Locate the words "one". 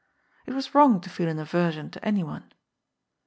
2.23-2.51